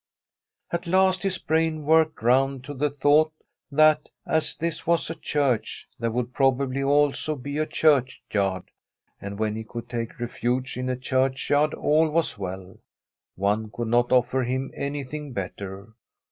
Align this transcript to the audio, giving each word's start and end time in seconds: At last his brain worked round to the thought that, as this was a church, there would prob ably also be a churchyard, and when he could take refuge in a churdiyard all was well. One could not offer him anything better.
At 0.71 0.87
last 0.87 1.21
his 1.21 1.37
brain 1.37 1.83
worked 1.85 2.23
round 2.23 2.63
to 2.63 2.73
the 2.73 2.89
thought 2.89 3.31
that, 3.71 4.09
as 4.25 4.55
this 4.55 4.87
was 4.87 5.11
a 5.11 5.13
church, 5.13 5.87
there 5.99 6.09
would 6.09 6.33
prob 6.33 6.59
ably 6.59 6.81
also 6.81 7.35
be 7.35 7.59
a 7.59 7.67
churchyard, 7.67 8.71
and 9.21 9.37
when 9.37 9.55
he 9.55 9.63
could 9.63 9.87
take 9.87 10.19
refuge 10.19 10.75
in 10.75 10.89
a 10.89 10.95
churdiyard 10.95 11.75
all 11.75 12.09
was 12.09 12.35
well. 12.35 12.79
One 13.35 13.69
could 13.71 13.89
not 13.89 14.11
offer 14.11 14.41
him 14.43 14.71
anything 14.73 15.33
better. 15.33 15.93